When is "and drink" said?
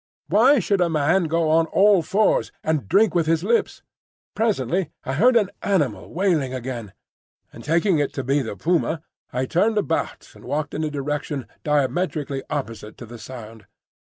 2.63-3.13